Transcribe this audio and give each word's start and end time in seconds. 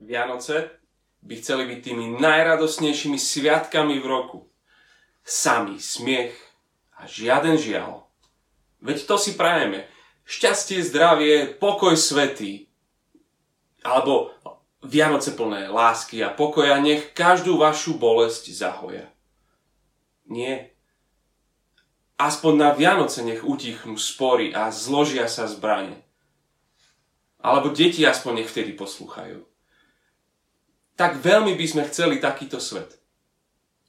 Vianoce 0.00 0.70
by 1.22 1.34
chceli 1.40 1.64
byť 1.66 1.78
tými 1.82 2.06
najradosnejšími 2.20 3.18
sviatkami 3.18 3.98
v 3.98 4.06
roku. 4.06 4.38
Samý 5.26 5.82
smiech 5.82 6.36
a 6.94 7.08
žiaden 7.10 7.58
žiaľ. 7.58 8.06
Veď 8.78 9.08
to 9.08 9.16
si 9.18 9.34
prajeme. 9.34 9.88
Šťastie, 10.26 10.82
zdravie, 10.82 11.58
pokoj 11.58 11.98
svetý. 11.98 12.70
Alebo 13.82 14.30
Vianoce 14.86 15.34
plné 15.34 15.66
lásky 15.66 16.22
a 16.22 16.30
pokoja, 16.30 16.78
nech 16.78 17.10
každú 17.10 17.58
vašu 17.58 17.98
bolesť 17.98 18.54
zahoja. 18.54 19.10
Nie. 20.30 20.74
Aspoň 22.18 22.52
na 22.54 22.70
Vianoce 22.74 23.22
nech 23.26 23.42
utichnú 23.42 23.98
spory 23.98 24.54
a 24.54 24.70
zložia 24.70 25.26
sa 25.26 25.50
zbrane. 25.50 26.06
Alebo 27.42 27.70
deti 27.70 28.02
aspoň 28.06 28.42
nech 28.42 28.50
vtedy 28.50 28.74
poslúchajú. 28.74 29.46
Tak 30.96 31.20
veľmi 31.20 31.52
by 31.52 31.66
sme 31.68 31.82
chceli 31.92 32.16
takýto 32.16 32.56
svet. 32.56 32.96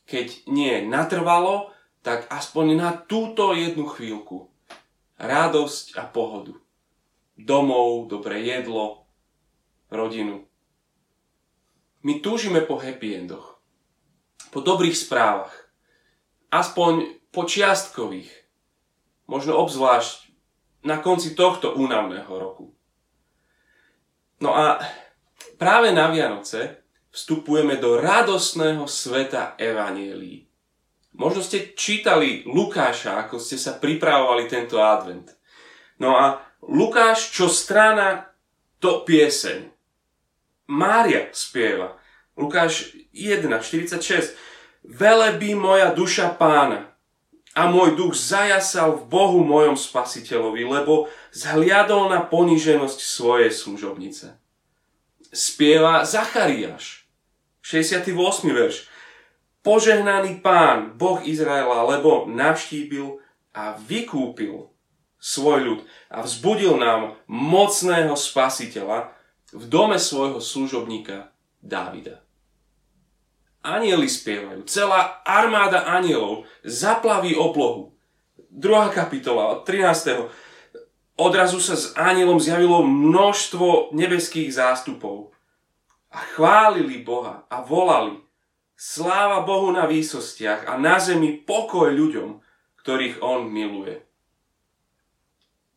Keď 0.07 0.47
nie 0.51 0.83
natrvalo, 0.83 1.71
tak 2.03 2.27
aspoň 2.31 2.75
na 2.75 2.91
túto 2.95 3.55
jednu 3.55 3.87
chvíľku. 3.87 4.51
Radosť 5.19 5.95
a 5.99 6.03
pohodu. 6.07 6.55
Domov, 7.39 8.11
dobré 8.11 8.43
jedlo, 8.43 9.07
rodinu. 9.91 10.47
My 12.03 12.19
túžime 12.23 12.63
po 12.63 12.79
happy 12.79 13.19
endoch. 13.23 13.59
Po 14.51 14.63
dobrých 14.63 14.95
správach. 14.95 15.51
Aspoň 16.47 17.19
po 17.35 17.43
čiastkových, 17.43 18.31
možno 19.27 19.59
obzvlášť 19.59 20.31
na 20.87 21.03
konci 21.03 21.35
tohto 21.35 21.75
únavného 21.75 22.31
roku. 22.31 22.71
No 24.39 24.55
a 24.55 24.79
práve 25.59 25.91
na 25.91 26.07
Vianoce 26.07 26.86
vstupujeme 27.17 27.81
do 27.81 27.97
radosného 27.97 28.85
sveta 28.85 29.57
Evanielí. 29.57 30.45
Možno 31.17 31.41
ste 31.41 31.73
čítali 31.73 32.45
Lukáša, 32.45 33.25
ako 33.25 33.41
ste 33.41 33.57
sa 33.57 33.81
pripravovali 33.81 34.45
tento 34.45 34.77
advent. 34.77 35.33
No 35.97 36.13
a 36.13 36.45
Lukáš, 36.61 37.33
čo 37.33 37.49
strana, 37.49 38.29
to 38.77 39.01
pieseň. 39.01 39.65
Mária 40.69 41.33
spieva. 41.33 41.97
Lukáš 42.37 42.93
1.46. 43.09 44.37
Velebí 44.85 45.57
moja 45.57 45.89
duša 45.97 46.37
pána 46.37 46.93
a 47.57 47.65
môj 47.65 47.97
duch 47.97 48.13
zajasal 48.13 49.01
v 49.01 49.09
Bohu 49.09 49.41
mojom 49.41 49.73
spasiteľovi, 49.73 50.69
lebo 50.69 51.09
zhliadol 51.33 52.13
na 52.13 52.21
poníženosť 52.21 52.99
svojej 53.01 53.49
služobnice. 53.49 54.37
Spieva 55.33 56.05
Zachariáš, 56.05 56.96
68. 57.67 58.15
verš. 58.55 58.87
Požehnaný 59.59 60.39
pán, 60.39 60.95
Boh 60.95 61.19
Izraela, 61.27 61.83
lebo 61.83 62.23
navštívil 62.31 63.19
a 63.51 63.75
vykúpil 63.75 64.71
svoj 65.19 65.59
ľud 65.59 65.79
a 66.07 66.23
vzbudil 66.23 66.79
nám 66.79 67.19
mocného 67.27 68.15
spasiteľa 68.15 69.11
v 69.51 69.63
dome 69.67 69.99
svojho 69.99 70.39
služobníka 70.39 71.35
Dávida 71.59 72.23
anieli 73.67 74.07
spievajú, 74.07 74.63
celá 74.63 75.19
armáda 75.27 75.83
anielov 75.83 76.47
zaplaví 76.63 77.35
oblohu. 77.35 77.91
Druhá 78.47 78.87
kapitola 78.89 79.51
od 79.51 79.67
13. 79.67 80.31
Odrazu 81.19 81.59
sa 81.59 81.75
s 81.75 81.91
anielom 81.99 82.39
zjavilo 82.39 82.87
množstvo 82.87 83.91
nebeských 83.91 84.55
zástupov 84.55 85.35
a 86.17 86.19
chválili 86.33 87.05
Boha 87.05 87.45
a 87.45 87.61
volali 87.61 88.17
Sláva 88.77 89.41
Bohu 89.41 89.73
na 89.73 89.89
výsostiach 89.89 90.69
a 90.69 90.77
na 90.77 91.01
zemi 91.01 91.33
pokoj 91.41 91.89
ľuďom, 91.89 92.37
ktorých 92.85 93.25
On 93.25 93.49
miluje. 93.49 94.05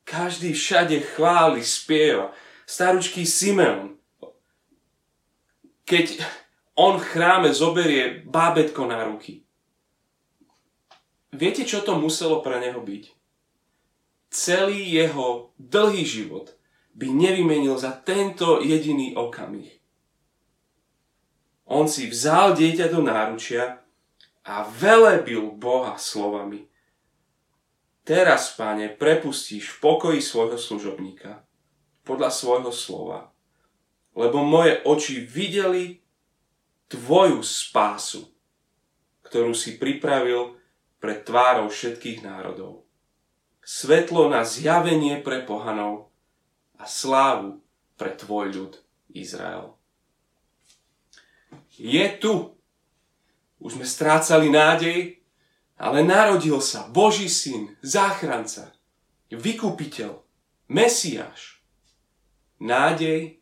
Každý 0.05 0.53
všade 0.53 1.01
chváli, 1.17 1.65
spieva. 1.65 2.37
Staručký 2.69 3.25
Simeon. 3.25 3.97
Keď 5.89 6.21
on 6.77 7.01
v 7.01 7.09
chráme 7.09 7.49
zoberie 7.57 8.21
bábetko 8.28 8.84
na 8.84 9.01
ruky. 9.09 9.49
Viete, 11.33 11.65
čo 11.65 11.81
to 11.81 11.97
muselo 11.97 12.45
pre 12.45 12.61
neho 12.61 12.84
byť? 12.84 13.05
Celý 14.28 14.93
jeho 14.93 15.57
dlhý 15.57 16.05
život 16.05 16.53
by 16.93 17.09
nevymenil 17.09 17.81
za 17.81 17.97
tento 17.97 18.61
jediný 18.61 19.17
okamih. 19.17 19.80
On 21.71 21.87
si 21.87 22.11
vzal 22.11 22.59
dieťa 22.59 22.91
do 22.91 22.99
náručia 22.99 23.79
a 24.43 24.67
velebil 24.67 25.55
Boha 25.55 25.95
slovami. 25.95 26.67
Teraz, 28.03 28.59
páne, 28.59 28.91
prepustíš 28.91 29.79
v 29.79 29.87
pokoji 29.87 30.19
svojho 30.19 30.59
služobníka 30.59 31.47
podľa 32.03 32.35
svojho 32.35 32.75
slova, 32.75 33.31
lebo 34.19 34.43
moje 34.43 34.83
oči 34.83 35.23
videli 35.23 36.03
tvoju 36.91 37.39
spásu, 37.47 38.27
ktorú 39.23 39.55
si 39.55 39.79
pripravil 39.79 40.59
pred 40.99 41.23
tvárou 41.23 41.71
všetkých 41.71 42.27
národov. 42.27 42.83
Svetlo 43.63 44.27
na 44.27 44.43
zjavenie 44.43 45.23
pre 45.23 45.47
pohanov 45.47 46.11
a 46.83 46.91
slávu 46.91 47.63
pre 47.95 48.11
tvoj 48.19 48.47
ľud 48.51 48.73
Izrael. 49.15 49.80
Je 51.81 52.05
tu. 52.21 52.61
Už 53.57 53.81
sme 53.81 53.89
strácali 53.89 54.53
nádej, 54.53 55.25
ale 55.81 56.05
narodil 56.05 56.61
sa 56.61 56.85
Boží 56.93 57.33
syn, 57.33 57.73
záchranca, 57.81 58.77
vykupiteľ, 59.33 60.21
Mesiáš. 60.69 61.65
Nádej 62.61 63.41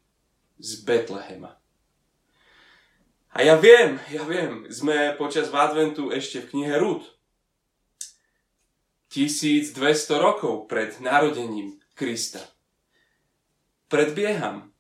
z 0.63 0.71
Betlehema. 0.87 1.59
A 3.35 3.43
ja 3.43 3.59
viem, 3.59 3.99
ja 4.15 4.23
viem, 4.23 4.71
sme 4.71 5.19
počas 5.19 5.51
adventu 5.51 6.15
ešte 6.15 6.47
v 6.47 6.51
knihe 6.55 6.79
Rúd. 6.79 7.03
1200 9.11 9.75
rokov 10.15 10.71
pred 10.71 10.95
narodením 11.03 11.83
Krista. 11.99 12.43
Predbieham. 13.91 14.71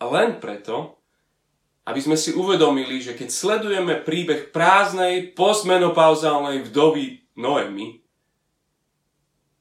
Len 0.00 0.36
preto, 0.36 0.99
aby 1.90 1.98
sme 1.98 2.14
si 2.14 2.30
uvedomili, 2.30 3.02
že 3.02 3.18
keď 3.18 3.28
sledujeme 3.34 3.98
príbeh 3.98 4.54
prázdnej 4.54 5.34
postmenopauzálnej 5.34 6.62
vdovy 6.70 7.34
Noemi, 7.34 7.98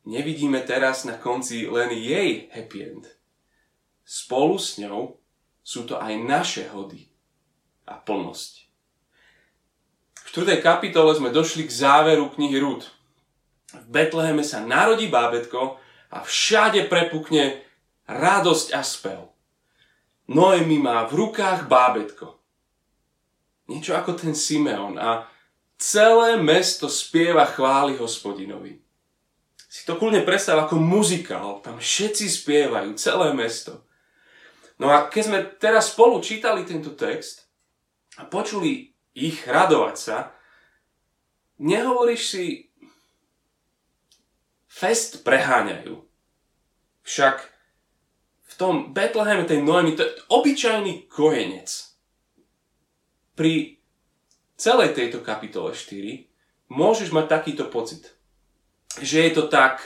nevidíme 0.06 0.62
teraz 0.62 1.09
na 1.09 1.18
konci 1.18 1.66
len 1.66 1.89
jej 1.89 2.53
happy 2.53 2.79
end. 2.85 3.09
Spolu 4.06 4.62
s 4.62 4.78
ňou 4.78 5.18
sú 5.66 5.89
to 5.89 5.97
aj 5.97 6.13
naše 6.22 6.69
hody 6.69 7.09
a 7.89 7.97
plnosť. 7.97 8.69
V 10.29 10.45
4. 10.45 10.62
kapitole 10.62 11.09
sme 11.18 11.34
došli 11.34 11.66
k 11.66 11.73
záveru 11.73 12.29
knihy 12.29 12.62
Rúd. 12.62 12.85
V 13.73 13.85
Betleheme 13.89 14.45
sa 14.45 14.62
narodí 14.62 15.09
bábetko 15.09 15.81
a 16.13 16.18
všade 16.22 16.85
prepukne 16.85 17.66
radosť 18.06 18.68
a 18.78 18.81
spev. 18.85 19.28
Noemi 20.29 20.78
má 20.78 21.09
v 21.09 21.25
rukách 21.25 21.66
bábetko. 21.66 22.38
Niečo 23.66 23.97
ako 23.97 24.13
ten 24.13 24.38
Simeon 24.38 24.97
a 25.01 25.25
celé 25.81 26.38
mesto 26.38 26.85
spieva 26.85 27.50
chvály 27.50 27.97
hospodinovi. 27.97 28.78
Si 29.69 29.85
to 29.85 29.97
kľudne 29.97 30.25
predstav 30.25 30.57
ako 30.66 30.78
muzikál, 30.81 31.62
tam 31.62 31.78
všetci 31.78 32.25
spievajú, 32.25 32.94
celé 32.97 33.34
mesto. 33.34 33.85
No 34.81 34.89
a 34.89 35.09
keď 35.09 35.23
sme 35.25 35.39
teraz 35.62 35.94
spolu 35.94 36.21
čítali 36.21 36.65
tento 36.65 36.94
text, 36.94 37.50
a 38.19 38.27
počuli 38.27 38.92
ich 39.15 39.48
radovať 39.48 39.95
sa, 39.95 40.36
nehovoríš 41.63 42.21
si, 42.27 42.45
fest 44.68 45.24
preháňajú. 45.24 45.95
Však 47.07 47.58
tom 48.59 48.91
Betleheme 48.91 49.47
tej 49.47 49.63
Noemi, 49.63 49.95
to 49.95 50.03
je 50.03 50.11
obyčajný 50.27 51.07
kojenec. 51.07 51.71
Pri 53.39 53.79
celej 54.59 54.91
tejto 54.91 55.23
kapitole 55.23 55.71
4 55.71 56.67
môžeš 56.67 57.15
mať 57.15 57.25
takýto 57.31 57.71
pocit, 57.71 58.11
že 59.00 59.23
je 59.23 59.31
to 59.31 59.47
tak, 59.47 59.79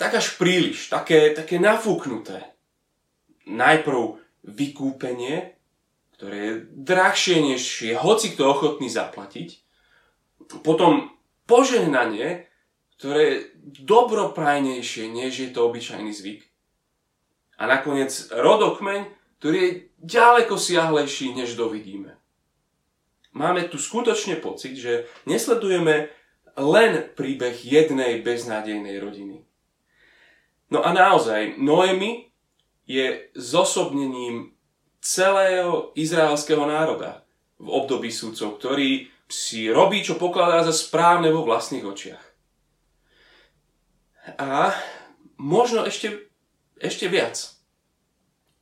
tak 0.00 0.16
až 0.16 0.40
príliš, 0.40 0.88
také, 0.88 1.36
také 1.36 1.60
nafúknuté. 1.60 2.56
Najprv 3.44 4.16
vykúpenie, 4.48 5.60
ktoré 6.16 6.38
je 6.40 6.52
drahšie, 6.72 7.36
než 7.44 7.60
je 7.84 7.92
hoci 7.92 8.32
kto 8.32 8.48
ochotný 8.48 8.88
zaplatiť. 8.88 9.60
Potom 10.64 11.12
požehnanie, 11.44 12.48
ktoré 12.96 13.20
je 13.28 13.38
dobroprajnejšie, 13.84 15.12
než 15.12 15.32
je 15.44 15.48
to 15.52 15.68
obyčajný 15.68 16.08
zvyk. 16.08 16.53
A 17.58 17.70
nakoniec 17.70 18.10
rodokmeň, 18.34 19.06
ktorý 19.38 19.58
je 19.60 19.72
ďaleko 20.02 20.58
siahlejší, 20.58 21.36
než 21.36 21.54
dovidíme. 21.54 22.16
Máme 23.34 23.66
tu 23.66 23.82
skutočne 23.82 24.38
pocit, 24.38 24.78
že 24.78 25.10
nesledujeme 25.26 26.10
len 26.54 26.92
príbeh 27.18 27.54
jednej 27.66 28.22
beznádejnej 28.22 28.96
rodiny. 29.02 29.42
No 30.70 30.86
a 30.86 30.94
naozaj, 30.94 31.58
Noemi 31.58 32.30
je 32.86 33.30
zosobnením 33.34 34.54
celého 35.02 35.92
izraelského 35.98 36.64
národa 36.64 37.26
v 37.58 37.68
období 37.68 38.08
súdcov, 38.08 38.56
ktorý 38.58 39.10
si 39.28 39.68
robí, 39.68 40.04
čo 40.04 40.20
pokladá 40.20 40.64
za 40.64 40.72
správne 40.72 41.32
vo 41.32 41.44
vlastných 41.44 41.84
očiach. 41.84 42.24
A 44.40 44.72
možno 45.36 45.84
ešte, 45.84 46.32
ešte 46.84 47.08
viac. 47.08 47.40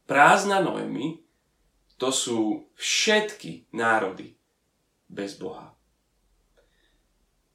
Prázdna 0.06 0.62
Noemi 0.62 1.18
to 1.98 2.14
sú 2.14 2.70
všetky 2.78 3.66
národy 3.74 4.38
bez 5.10 5.34
Boha. 5.34 5.74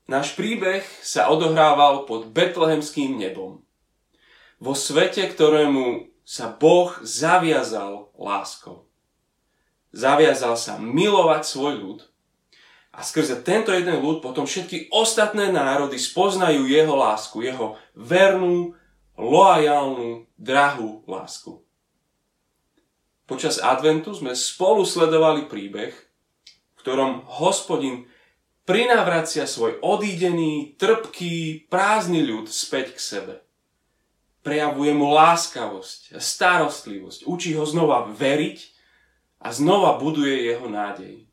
Náš 0.08 0.36
príbeh 0.36 0.84
sa 1.04 1.32
odohrával 1.32 2.08
pod 2.08 2.32
betlehemským 2.32 3.20
nebom. 3.20 3.64
Vo 4.60 4.72
svete, 4.76 5.24
ktorému 5.28 6.12
sa 6.24 6.52
Boh 6.52 6.96
zaviazal 7.04 8.12
láskou. 8.16 8.88
Zaviazal 9.92 10.56
sa 10.60 10.80
milovať 10.80 11.44
svoj 11.44 11.76
ľud 11.80 12.00
a 12.98 13.06
skrze 13.06 13.40
tento 13.46 13.70
jeden 13.72 14.04
ľud 14.04 14.20
potom 14.26 14.50
všetky 14.50 14.92
ostatné 14.92 15.54
národy 15.54 16.02
spoznajú 16.02 16.66
jeho 16.66 16.96
lásku, 16.98 17.46
jeho 17.46 17.78
vernú, 17.94 18.74
loajálnu, 19.16 20.27
drahú 20.38 21.04
lásku. 21.10 21.66
Počas 23.28 23.60
adventu 23.60 24.16
sme 24.16 24.32
spolu 24.32 24.88
sledovali 24.88 25.52
príbeh, 25.52 25.92
ktorom 26.80 27.28
hospodin 27.28 28.08
prinávracia 28.64 29.44
svoj 29.44 29.84
odídený, 29.84 30.80
trpký, 30.80 31.68
prázdny 31.68 32.24
ľud 32.24 32.48
späť 32.48 32.96
k 32.96 33.00
sebe. 33.00 33.36
Prejavuje 34.46 34.96
mu 34.96 35.12
láskavosť 35.12 36.16
a 36.16 36.20
starostlivosť, 36.24 37.28
učí 37.28 37.52
ho 37.60 37.68
znova 37.68 38.08
veriť 38.08 38.60
a 39.44 39.52
znova 39.52 40.00
buduje 40.00 40.48
jeho 40.48 40.72
nádej. 40.72 41.28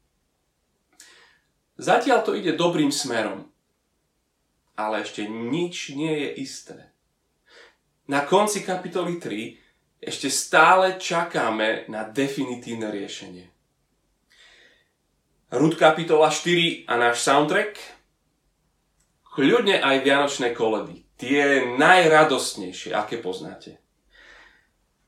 Zatiaľ 1.78 2.26
to 2.26 2.34
ide 2.34 2.54
dobrým 2.54 2.90
smerom, 2.90 3.50
ale 4.74 5.06
ešte 5.06 5.26
nič 5.26 5.94
nie 5.94 6.10
je 6.10 6.30
isté. 6.42 6.93
Na 8.04 8.28
konci 8.28 8.60
kapitoly 8.60 9.16
3 9.16 10.04
ešte 10.04 10.28
stále 10.28 11.00
čakáme 11.00 11.88
na 11.88 12.04
definitívne 12.04 12.92
riešenie. 12.92 13.48
Rud 15.48 15.80
kapitola 15.80 16.28
4 16.28 16.84
a 16.84 16.92
náš 17.00 17.24
soundtrack. 17.24 17.80
Kľudne 19.32 19.80
aj 19.80 19.96
vianočné 20.04 20.52
koledy. 20.52 21.08
Tie 21.16 21.64
najradostnejšie, 21.80 22.92
aké 22.92 23.24
poznáte. 23.24 23.80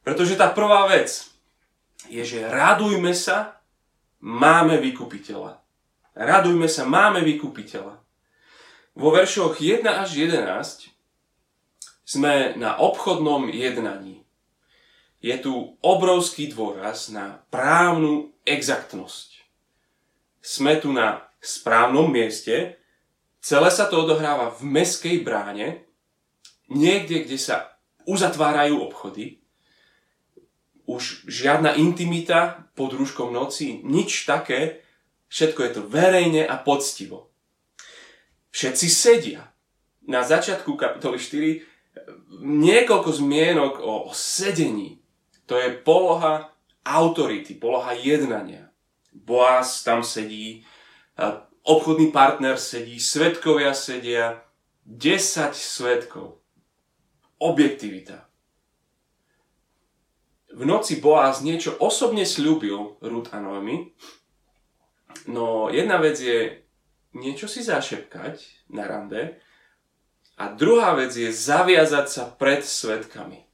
Pretože 0.00 0.40
tá 0.40 0.48
prvá 0.48 0.88
vec 0.88 1.28
je, 2.08 2.22
že 2.24 2.48
radujme 2.48 3.12
sa, 3.12 3.60
máme 4.24 4.80
vykupiteľa. 4.80 5.60
Radujme 6.16 6.70
sa, 6.70 6.88
máme 6.88 7.20
vykupiteľa. 7.20 8.00
Vo 8.96 9.08
veršoch 9.12 9.60
1 9.60 9.84
až 9.84 10.10
11 10.16 10.95
sme 12.06 12.54
na 12.54 12.78
obchodnom 12.78 13.50
jednaní. 13.50 14.22
Je 15.18 15.34
tu 15.42 15.74
obrovský 15.82 16.54
dôraz 16.54 17.10
na 17.10 17.42
právnu 17.50 18.30
exaktnosť 18.46 19.36
sme 20.46 20.78
tu 20.78 20.94
na 20.94 21.26
správnom 21.42 22.06
mieste, 22.06 22.78
celé 23.42 23.66
sa 23.74 23.90
to 23.90 24.06
odohráva 24.06 24.54
v 24.54 24.62
meskej 24.62 25.26
bráne, 25.26 25.82
niekde, 26.70 27.26
kde 27.26 27.34
sa 27.34 27.74
uzatvárajú 28.06 28.78
obchody, 28.78 29.42
už 30.86 31.26
žiadna 31.26 31.74
intimita 31.74 32.70
pod 32.78 32.94
rúškom 32.94 33.34
noci, 33.34 33.82
nič 33.82 34.22
také, 34.22 34.86
všetko 35.26 35.60
je 35.66 35.70
to 35.74 35.82
verejne 35.82 36.46
a 36.46 36.54
poctivo. 36.62 37.34
Všetci 38.54 38.86
sedia. 38.86 39.50
Na 40.06 40.22
začiatku 40.22 40.78
kapitoly 40.78 41.18
4 41.18 41.75
niekoľko 42.40 43.10
zmienok 43.12 43.74
o, 43.80 44.10
sedení. 44.12 45.00
To 45.46 45.56
je 45.56 45.74
poloha 45.80 46.52
autority, 46.86 47.54
poloha 47.54 47.94
jednania. 47.94 48.70
Boaz 49.10 49.82
tam 49.82 50.04
sedí, 50.04 50.62
obchodný 51.66 52.12
partner 52.12 52.60
sedí, 52.60 53.00
svetkovia 53.00 53.74
sedia, 53.74 54.44
10 54.86 55.50
svetkov. 55.56 56.38
Objektivita. 57.42 58.26
V 60.56 60.62
noci 60.64 61.02
Boaz 61.02 61.44
niečo 61.44 61.76
osobne 61.82 62.24
slúbil 62.24 62.96
Ruth 63.04 63.28
a 63.36 63.42
Noemi, 63.42 63.92
no 65.28 65.68
jedna 65.68 66.00
vec 66.00 66.16
je 66.16 66.64
niečo 67.12 67.44
si 67.44 67.60
zašepkať 67.60 68.68
na 68.72 68.88
rande 68.88 69.36
a 70.36 70.52
druhá 70.52 70.92
vec 70.92 71.16
je 71.16 71.32
zaviazať 71.32 72.06
sa 72.06 72.24
pred 72.28 72.60
svetkami. 72.60 73.48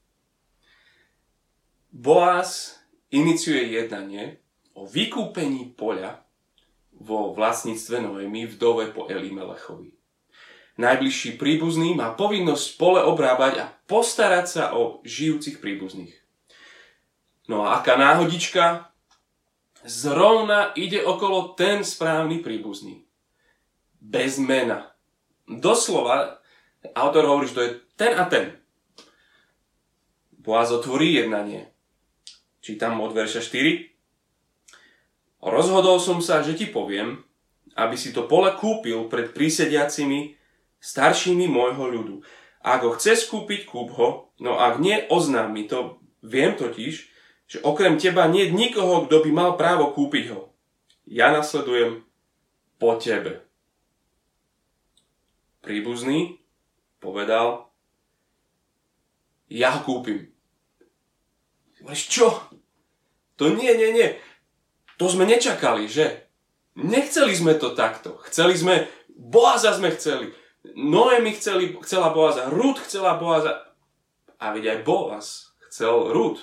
Boaz 1.94 2.82
iniciuje 3.14 3.78
jednanie, 3.78 4.42
o 4.72 4.88
vykúpení 4.88 5.76
poľa 5.76 6.24
vo 6.96 7.36
vlastníctve 7.36 8.00
Noemi 8.00 8.48
vdove 8.48 8.90
po 8.90 9.06
Elimelechovi. 9.06 9.92
Najbližší 10.80 11.36
príbuzný 11.36 11.92
má 11.92 12.16
povinnosť 12.16 12.66
pole 12.80 13.00
obrábať 13.04 13.54
a 13.60 13.70
postarať 13.84 14.46
sa 14.48 14.64
o 14.72 15.04
žijúcich 15.04 15.60
príbuzných. 15.60 16.16
No 17.46 17.68
a 17.68 17.78
aká 17.78 18.00
náhodička? 18.00 18.88
Zrovna 19.84 20.72
ide 20.78 21.04
okolo 21.04 21.52
ten 21.58 21.84
správny 21.84 22.40
príbuzný. 22.40 23.04
Bez 24.00 24.40
mena. 24.40 24.96
Doslova, 25.44 26.41
autor 26.90 27.30
hovorí, 27.30 27.46
že 27.46 27.54
to 27.54 27.62
je 27.62 27.72
ten 27.94 28.12
a 28.18 28.26
ten. 28.26 28.58
Boaz 30.42 30.74
otvorí 30.74 31.14
jednanie. 31.14 31.70
Čítam 32.58 32.98
od 32.98 33.14
verša 33.14 33.42
4. 33.42 33.94
Rozhodol 35.42 36.02
som 36.02 36.18
sa, 36.18 36.42
že 36.42 36.58
ti 36.58 36.66
poviem, 36.66 37.22
aby 37.78 37.94
si 37.94 38.10
to 38.10 38.26
pole 38.26 38.50
kúpil 38.58 39.06
pred 39.06 39.30
prísediacimi 39.30 40.34
staršími 40.82 41.46
môjho 41.46 41.86
ľudu. 41.86 42.16
Ak 42.62 42.86
ho 42.86 42.94
chce 42.94 43.18
skúpiť, 43.18 43.66
kúp 43.66 43.94
ho, 43.98 44.30
no 44.38 44.58
ak 44.58 44.78
nie, 44.78 45.06
oznám 45.10 45.50
mi 45.50 45.66
to. 45.66 45.98
Viem 46.22 46.54
totiž, 46.54 46.94
že 47.50 47.58
okrem 47.66 47.98
teba 47.98 48.30
nie 48.30 48.46
je 48.46 48.54
nikoho, 48.54 49.06
kto 49.06 49.26
by 49.26 49.30
mal 49.34 49.50
právo 49.58 49.90
kúpiť 49.90 50.30
ho. 50.30 50.54
Ja 51.06 51.34
nasledujem 51.34 52.06
po 52.78 52.94
tebe. 52.98 53.42
Príbuzný 55.62 56.41
povedal, 57.02 57.74
ja 59.50 59.74
ho 59.76 59.80
kúpim. 59.82 60.30
Čo? 61.92 62.30
To 63.36 63.50
nie, 63.50 63.74
nie, 63.74 63.90
nie. 63.90 64.08
To 64.96 65.10
sme 65.10 65.26
nečakali, 65.26 65.90
že? 65.90 66.30
Nechceli 66.78 67.34
sme 67.34 67.58
to 67.58 67.74
takto. 67.74 68.22
Chceli 68.30 68.54
sme, 68.54 68.86
Boaza 69.10 69.74
sme 69.74 69.90
chceli. 69.92 70.30
Noemi 70.78 71.34
chceli, 71.34 71.74
chcela 71.82 72.14
Boaza, 72.14 72.46
Rud 72.48 72.78
chcela 72.80 73.18
Boaza. 73.18 73.74
A 74.38 74.54
veď 74.54 74.78
aj 74.78 74.86
Boaz 74.86 75.26
chcel 75.68 76.14
Rud. 76.14 76.38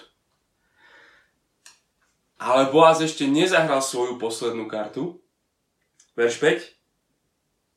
Ale 2.39 2.67
Boaz 2.71 2.99
ešte 2.99 3.27
nezahral 3.27 3.79
svoju 3.79 4.19
poslednú 4.19 4.67
kartu. 4.67 5.23
Verš 6.19 6.35
5. 6.43 6.75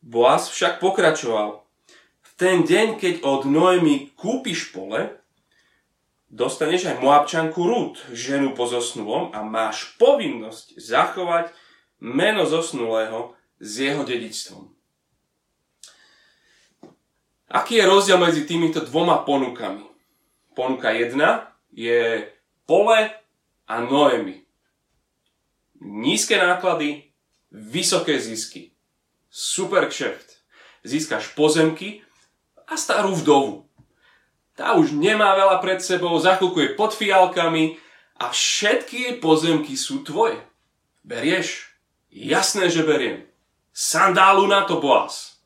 Boaz 0.02 0.50
však 0.50 0.82
pokračoval. 0.82 1.61
Ten 2.42 2.66
deň, 2.66 2.98
keď 2.98 3.14
od 3.22 3.46
Noemi 3.46 4.10
kúpiš 4.18 4.74
pole, 4.74 5.14
dostaneš 6.26 6.90
aj 6.90 6.98
Moabčanku 6.98 7.62
Rút, 7.62 8.02
ženu 8.10 8.50
po 8.50 8.66
zosnulom 8.66 9.30
a 9.30 9.46
máš 9.46 9.94
povinnosť 9.94 10.74
zachovať 10.74 11.54
meno 12.02 12.42
zosnulého 12.42 13.38
s 13.62 13.86
jeho 13.86 14.02
dedičstvom. 14.02 14.74
Aký 17.46 17.78
je 17.78 17.86
rozdiel 17.86 18.18
medzi 18.18 18.42
týmito 18.42 18.82
dvoma 18.82 19.22
ponukami? 19.22 19.86
Ponuka 20.58 20.90
jedna 20.90 21.46
je 21.70 22.26
pole 22.66 23.06
a 23.70 23.74
Noemi. 23.86 24.42
Nízke 25.78 26.42
náklady, 26.42 27.06
vysoké 27.54 28.18
zisky. 28.18 28.74
Super 29.30 29.86
kšeft. 29.86 30.42
Získaš 30.82 31.38
pozemky 31.38 32.02
a 32.72 32.80
starú 32.80 33.12
vdovu 33.12 33.62
tá 34.52 34.76
už 34.76 34.92
nemá 34.92 35.32
veľa 35.32 35.64
pred 35.64 35.80
sebou, 35.80 36.12
je 36.60 36.76
pod 36.76 36.92
fialkami 36.92 37.80
a 38.20 38.28
všetky 38.28 38.96
jej 39.08 39.14
pozemky 39.16 39.74
sú 39.74 40.04
tvoje. 40.04 40.36
Berieš? 41.02 41.72
Jasné, 42.12 42.68
že 42.68 42.84
beriem. 42.84 43.24
Sandálu 43.72 44.44
na 44.44 44.68
to, 44.68 44.76
Boaz. 44.76 45.40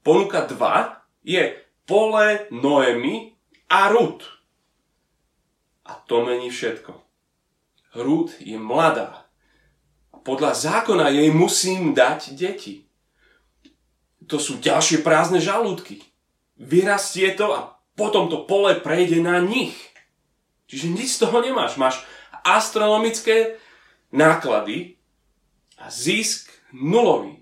Ponuka 0.00 0.48
2 0.48 1.28
je 1.28 1.52
pole 1.84 2.48
Noemi 2.48 3.36
a 3.68 3.92
Rut. 3.92 4.24
A 5.84 6.00
to 6.08 6.24
mení 6.24 6.48
všetko. 6.48 6.96
Rut 8.00 8.32
je 8.40 8.56
mladá. 8.56 9.28
Podľa 10.24 10.56
zákona 10.56 11.12
jej 11.12 11.28
musím 11.28 11.92
dať 11.92 12.32
deti. 12.32 12.87
To 14.28 14.36
sú 14.36 14.60
ďalšie 14.60 15.00
prázdne 15.00 15.40
žalúdky. 15.40 16.04
Vyrastie 16.60 17.32
to 17.32 17.48
a 17.54 17.80
potom 17.96 18.28
to 18.28 18.44
pole 18.44 18.76
prejde 18.78 19.18
na 19.24 19.40
nich. 19.40 19.74
Čiže 20.68 20.92
nič 20.92 21.16
z 21.16 21.20
toho 21.24 21.40
nemáš. 21.40 21.80
Máš 21.80 22.04
astronomické 22.44 23.56
náklady 24.12 25.00
a 25.80 25.88
zisk 25.88 26.52
nulový. 26.76 27.40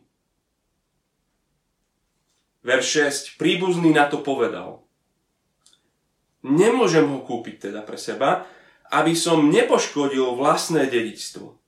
Verš 2.66 2.86
6. 3.34 3.38
Príbuzný 3.38 3.94
na 3.94 4.10
to 4.10 4.22
povedal. 4.22 4.86
Nemôžem 6.46 7.06
ho 7.06 7.22
kúpiť 7.22 7.70
teda 7.70 7.82
pre 7.82 7.98
seba, 7.98 8.46
aby 8.90 9.18
som 9.18 9.50
nepoškodil 9.50 10.38
vlastné 10.38 10.86
dedičstvo. 10.86 11.58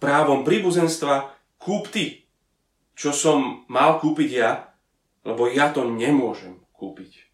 Právom 0.00 0.44
príbuzenstva 0.44 1.32
kúp 1.56 1.88
ty, 1.88 2.23
čo 2.94 3.10
som 3.10 3.66
mal 3.66 3.98
kúpiť 3.98 4.30
ja, 4.30 4.70
lebo 5.26 5.50
ja 5.50 5.74
to 5.74 5.86
nemôžem 5.86 6.62
kúpiť. 6.74 7.26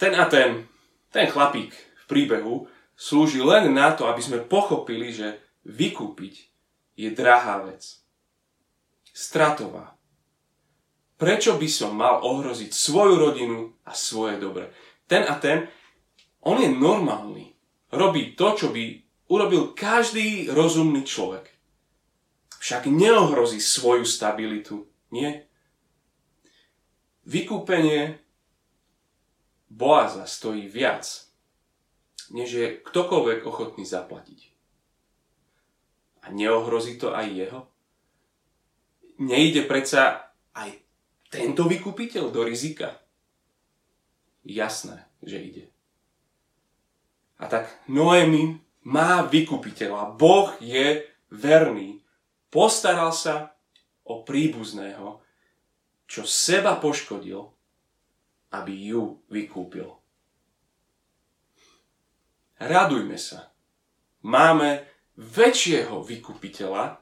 Ten 0.00 0.16
a 0.16 0.26
ten, 0.26 0.66
ten 1.12 1.28
chlapík 1.28 1.72
v 1.76 2.04
príbehu 2.08 2.66
slúži 2.96 3.44
len 3.44 3.70
na 3.72 3.92
to, 3.92 4.08
aby 4.08 4.20
sme 4.20 4.44
pochopili, 4.44 5.12
že 5.12 5.40
vykúpiť 5.64 6.34
je 6.96 7.08
drahá 7.12 7.64
vec. 7.64 8.00
Stratová. 9.12 9.96
Prečo 11.20 11.60
by 11.60 11.68
som 11.68 11.92
mal 11.92 12.24
ohroziť 12.24 12.72
svoju 12.72 13.14
rodinu 13.20 13.76
a 13.84 13.92
svoje 13.92 14.40
dobre? 14.40 14.72
Ten 15.04 15.28
a 15.28 15.36
ten, 15.36 15.68
on 16.48 16.56
je 16.56 16.72
normálny. 16.72 17.52
Robí 17.92 18.32
to, 18.32 18.56
čo 18.56 18.72
by 18.72 18.84
urobil 19.28 19.76
každý 19.76 20.48
rozumný 20.48 21.04
človek. 21.04 21.49
Však 22.60 22.92
neohrozí 22.92 23.56
svoju 23.56 24.04
stabilitu. 24.04 24.84
Nie. 25.08 25.48
Vykúpenie 27.24 28.20
Boaza 29.72 30.28
stojí 30.28 30.68
viac, 30.68 31.08
než 32.28 32.48
je 32.52 32.66
ktokoľvek 32.84 33.48
ochotný 33.48 33.88
zaplatiť. 33.88 34.40
A 36.20 36.34
neohrozí 36.36 37.00
to 37.00 37.16
aj 37.16 37.26
jeho? 37.32 37.60
Nejde 39.24 39.64
predsa 39.64 40.28
aj 40.52 40.76
tento 41.32 41.64
vykupiteľ 41.64 42.28
do 42.28 42.44
rizika? 42.44 43.00
Jasné, 44.44 45.08
že 45.24 45.40
ide. 45.40 45.64
A 47.40 47.48
tak 47.48 47.72
Noemi 47.88 48.60
má 48.84 49.24
vykupiteľa. 49.24 50.12
Boh 50.12 50.52
je 50.60 51.08
verný. 51.32 51.99
Postaral 52.50 53.14
sa 53.14 53.54
o 54.04 54.26
príbuzného, 54.26 55.22
čo 56.10 56.26
seba 56.26 56.76
poškodil, 56.82 57.46
aby 58.50 58.72
ju 58.90 59.22
vykúpil. 59.30 59.86
Radujme 62.58 63.14
sa. 63.14 63.54
Máme 64.26 64.84
väčšieho 65.16 66.02
vykupiteľa. 66.02 66.98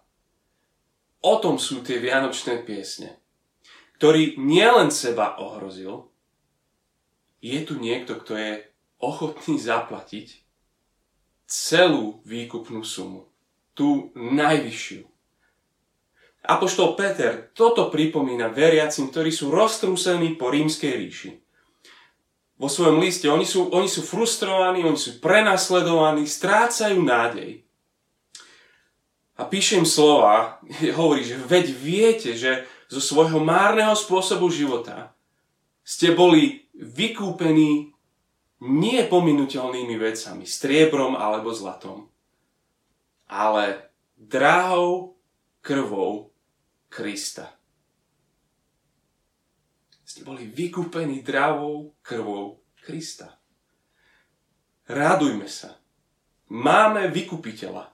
O 1.25 1.35
tom 1.43 1.57
sú 1.59 1.83
tie 1.83 1.99
vianočné 1.99 2.63
piesne 2.63 3.19
ktorý 3.99 4.39
nielen 4.39 4.95
seba 4.95 5.35
ohrozil, 5.43 6.07
je 7.43 7.59
tu 7.67 7.83
niekto, 7.83 8.15
kto 8.15 8.39
je 8.39 8.53
ochotný 9.03 9.59
zaplatiť 9.59 10.39
celú 11.51 12.23
výkupnú 12.23 12.87
sumu. 12.87 13.27
Tú 13.75 14.15
najvyššiu. 14.15 15.03
Apoštol 16.47 16.95
Peter 16.95 17.51
toto 17.51 17.91
pripomína 17.91 18.53
veriacim, 18.53 19.11
ktorí 19.11 19.35
sú 19.35 19.51
roztrúsení 19.51 20.39
po 20.39 20.55
rímskej 20.55 20.93
ríši. 20.95 21.31
Vo 22.59 22.67
svojom 22.67 22.99
liste 22.99 23.31
oni 23.31 23.47
sú, 23.47 23.71
oni 23.71 23.87
sú 23.87 24.03
frustrovaní, 24.03 24.83
oni 24.83 24.99
sú 24.99 25.23
prenasledovaní, 25.23 26.27
strácajú 26.27 26.99
nádej. 26.99 27.63
A 29.39 29.47
píše 29.47 29.79
im 29.79 29.87
slova, 29.87 30.59
hovorí, 30.99 31.23
že 31.23 31.39
veď 31.39 31.67
viete, 31.75 32.31
že 32.35 32.67
zo 32.91 32.99
svojho 32.99 33.39
márneho 33.39 33.95
spôsobu 33.95 34.51
života 34.51 35.15
ste 35.87 36.15
boli 36.17 36.67
vykúpení 36.75 37.93
nie 38.59 39.01
pominuteľnými 39.07 39.95
vecami, 39.95 40.43
striebrom 40.43 41.15
alebo 41.15 41.55
zlatom, 41.55 42.11
ale 43.31 43.87
drahou 44.19 45.18
krvou 45.69 46.33
Krista. 46.89 47.53
Ste 50.01 50.25
boli 50.25 50.49
vykúpení 50.49 51.21
drahou 51.21 51.93
krvou 52.01 52.65
Krista. 52.81 53.37
Rádujme 54.89 55.45
sa. 55.45 55.77
Máme 56.49 57.13
vykupiteľa. 57.13 57.93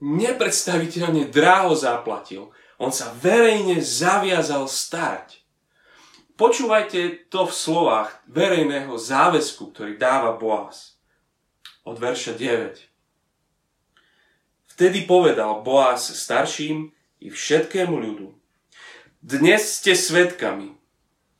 Nepredstaviteľne 0.00 1.28
dráho 1.28 1.76
zaplatil 1.76 2.48
on 2.80 2.88
sa 2.88 3.12
verejne 3.12 3.84
zaviazal 3.84 4.64
starať. 4.64 5.44
Počúvajte 6.40 7.28
to 7.28 7.44
v 7.44 7.52
slovách 7.52 8.24
verejného 8.24 8.96
záväzku, 8.96 9.72
ktorý 9.76 10.00
dáva 10.00 10.32
Boaz. 10.40 10.96
Od 11.84 12.00
verša 12.00 12.40
9. 12.40 12.85
Vtedy 14.76 15.08
povedal 15.08 15.64
Boaz 15.64 16.04
starším 16.04 16.92
i 17.24 17.32
všetkému 17.32 17.96
ľudu. 17.96 18.36
Dnes 19.24 19.64
ste 19.80 19.96
svetkami, 19.96 20.76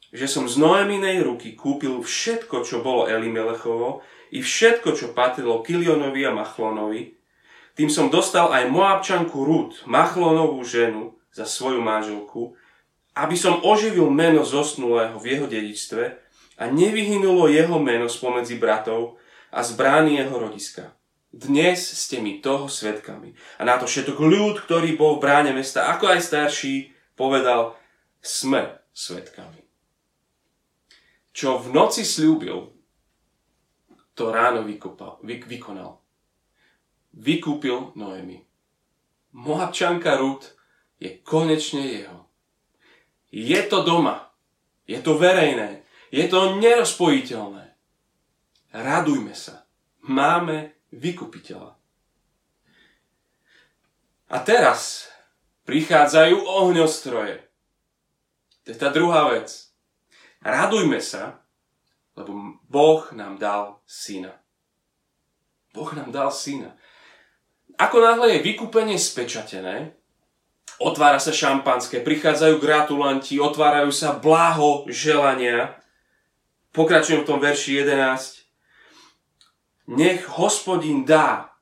že 0.09 0.25
som 0.25 0.49
z 0.49 0.57
Noeminej 0.57 1.21
ruky 1.21 1.53
kúpil 1.53 2.01
všetko, 2.01 2.65
čo 2.65 2.81
bolo 2.81 3.05
Elimelechovo, 3.05 4.01
i 4.33 4.41
všetko, 4.41 4.97
čo 4.97 5.13
patrilo 5.13 5.61
Kilionovi 5.61 6.25
a 6.25 6.33
Machlonovi. 6.33 7.13
Tým 7.77 7.93
som 7.93 8.09
dostal 8.09 8.49
aj 8.57 8.73
Moabčanku 8.73 9.45
Rút, 9.45 9.85
Machlonovú 9.85 10.65
ženu, 10.65 11.21
za 11.29 11.45
svoju 11.45 11.85
manželku, 11.85 12.57
aby 13.13 13.37
som 13.37 13.61
oživil 13.61 14.09
meno 14.09 14.49
zosnulého 14.49 15.21
v 15.21 15.37
jeho 15.37 15.45
dedičstve 15.45 16.05
a 16.57 16.73
nevyhynulo 16.73 17.53
jeho 17.53 17.77
meno 17.77 18.09
spomedzi 18.09 18.57
bratov 18.57 19.21
a 19.53 19.61
z 19.61 19.77
brány 19.77 20.25
jeho 20.25 20.41
rodiska. 20.41 20.96
Dnes 21.37 21.77
ste 21.85 22.25
mi 22.25 22.41
toho 22.41 22.65
svetkami. 22.65 23.37
A 23.61 23.69
na 23.69 23.77
to 23.77 23.85
všetok 23.85 24.17
ľud, 24.17 24.57
ktorý 24.65 24.97
bol 24.97 25.21
v 25.21 25.29
bráne 25.29 25.53
mesta, 25.53 25.93
ako 25.93 26.17
aj 26.17 26.25
starší, 26.25 26.97
povedal, 27.13 27.77
sme 28.25 28.81
svetkami. 28.97 29.61
Čo 31.37 31.61
v 31.61 31.77
noci 31.77 32.09
slúbil, 32.09 32.73
to 34.17 34.33
ráno 34.33 34.65
vykopal, 34.65 35.21
vy, 35.21 35.45
vykonal. 35.45 36.01
Vykúpil 37.13 37.93
Noemi. 38.01 38.41
Moabčanka 39.37 40.17
Rut 40.17 40.57
je 40.97 41.21
konečne 41.21 41.85
jeho. 41.85 42.33
Je 43.29 43.61
to 43.69 43.85
doma. 43.85 44.33
Je 44.89 44.97
to 45.05 45.21
verejné. 45.21 45.85
Je 46.09 46.25
to 46.33 46.57
nerozpojiteľné. 46.57 47.77
Radujme 48.73 49.37
sa. 49.37 49.69
Máme 50.09 50.76
vykupiteľa. 50.97 51.77
A 54.27 54.37
teraz 54.43 55.07
prichádzajú 55.69 56.43
ohňostroje. 56.43 57.47
To 58.67 58.75
je 58.75 58.79
tá 58.81 58.91
druhá 58.91 59.31
vec. 59.31 59.71
Radujme 60.43 60.99
sa, 60.99 61.45
lebo 62.19 62.59
Boh 62.67 63.07
nám 63.15 63.39
dal 63.39 63.79
syna. 63.87 64.35
Boh 65.71 65.93
nám 65.95 66.11
dal 66.11 66.35
syna. 66.35 66.75
Ako 67.77 68.01
náhle 68.01 68.41
je 68.41 68.47
vykúpenie 68.49 68.97
spečatené, 68.97 69.95
Otvára 70.77 71.17
sa 71.17 71.33
šampanské, 71.33 72.05
prichádzajú 72.05 72.61
gratulanti, 72.61 73.41
otvárajú 73.41 73.89
sa 73.89 74.13
blaho 74.13 74.85
želania. 74.93 75.73
Pokračujem 76.77 77.25
v 77.25 77.29
tom 77.33 77.41
verši 77.41 77.81
11. 77.81 78.36
Nech 79.87 80.27
hospodin 80.27 81.07
dá, 81.07 81.55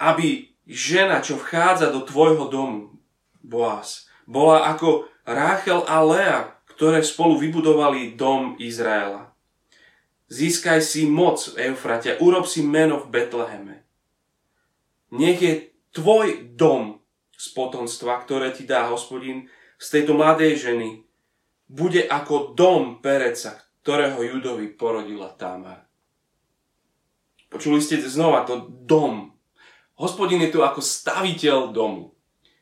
aby 0.00 0.48
žena, 0.64 1.20
čo 1.20 1.36
vchádza 1.36 1.92
do 1.92 2.04
tvojho 2.04 2.48
domu, 2.48 2.96
Boaz, 3.44 4.08
bola 4.24 4.64
ako 4.72 5.04
Ráchel 5.28 5.84
a 5.84 6.00
Lea, 6.00 6.40
ktoré 6.72 7.04
spolu 7.04 7.36
vybudovali 7.36 8.16
dom 8.16 8.56
Izraela. 8.56 9.36
Získaj 10.32 10.80
si 10.80 11.04
moc 11.04 11.52
Eufrate, 11.60 12.16
urob 12.18 12.48
si 12.48 12.64
meno 12.64 13.04
v 13.04 13.12
Betleheme. 13.12 13.76
Nech 15.12 15.38
je 15.38 15.68
tvoj 15.92 16.56
dom 16.56 17.04
z 17.36 17.46
potomstva, 17.52 18.24
ktoré 18.24 18.50
ti 18.50 18.64
dá 18.64 18.88
hospodin 18.88 19.46
z 19.76 19.86
tejto 20.00 20.16
mladej 20.16 20.56
ženy, 20.56 21.04
bude 21.68 22.02
ako 22.08 22.56
dom 22.56 23.04
Pereca, 23.04 23.60
ktorého 23.84 24.18
Judovi 24.24 24.72
porodila 24.72 25.28
Támar. 25.36 25.84
Počuli 27.54 27.78
ste 27.78 28.02
znova 28.02 28.42
to 28.42 28.66
dom. 28.66 29.30
Hospodin 29.94 30.42
je 30.42 30.50
tu 30.50 30.66
ako 30.66 30.82
staviteľ 30.82 31.70
domu. 31.70 32.10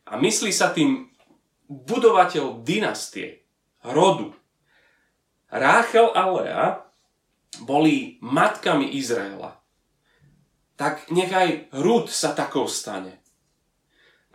A 0.05 0.21
myslí 0.21 0.53
sa 0.53 0.69
tým 0.69 1.09
budovateľ 1.65 2.61
dynastie, 2.61 3.49
rodu. 3.81 4.37
Ráchel 5.49 6.13
a 6.13 6.23
Lea 6.29 6.65
boli 7.65 8.21
matkami 8.21 8.93
Izraela. 8.93 9.65
Tak 10.77 11.09
nechaj 11.09 11.73
Rúd 11.73 12.13
sa 12.13 12.37
takou 12.37 12.69
stane. 12.69 13.25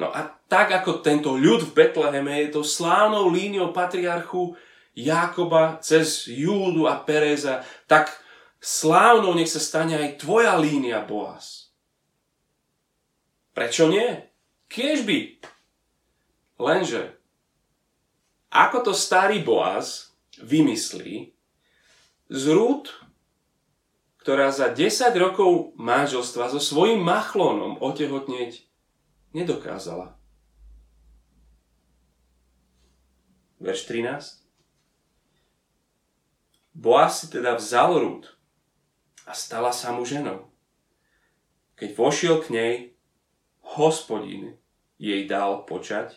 No 0.01 0.09
a 0.09 0.25
tak 0.49 0.73
ako 0.73 1.05
tento 1.05 1.37
ľud 1.37 1.69
v 1.69 1.85
Betleheme 1.85 2.49
je 2.49 2.57
to 2.57 2.61
slávnou 2.65 3.29
líniou 3.29 3.69
patriarchu 3.69 4.57
Jákoba 4.97 5.77
cez 5.85 6.25
Júdu 6.25 6.89
a 6.89 6.97
Pereza, 6.97 7.61
tak 7.85 8.09
slávnou 8.61 9.33
nech 9.37 9.49
sa 9.49 9.61
stane 9.61 9.97
aj 9.97 10.21
tvoja 10.21 10.57
línia, 10.57 11.01
Boaz. 11.05 11.73
Prečo 13.57 13.89
nie? 13.89 14.05
Kiež 14.69 15.07
by. 15.07 15.41
Lenže, 16.61 17.17
ako 18.53 18.91
to 18.91 18.93
starý 18.93 19.41
Boaz 19.41 20.13
vymyslí, 20.41 21.33
z 22.27 22.43
rúd, 22.51 22.91
ktorá 24.19 24.51
za 24.51 24.67
10 24.75 25.15
rokov 25.15 25.71
manželstva 25.79 26.51
so 26.51 26.59
svojím 26.59 26.99
machlónom 26.99 27.79
otehotnieť 27.79 28.67
nedokázala. 29.31 30.19
Verš 33.63 33.89
13. 33.89 34.43
Boaz 36.77 37.23
si 37.23 37.31
teda 37.33 37.57
vzal 37.57 37.97
rúd 37.97 38.36
a 39.27 39.35
stala 39.35 39.75
sa 39.75 39.91
mu 39.91 40.07
ženou. 40.07 40.47
Keď 41.75 41.89
vošiel 41.93 42.39
k 42.41 42.47
nej, 42.55 42.73
hospodin 43.75 44.55
jej 44.95 45.27
dal 45.27 45.67
počať 45.67 46.15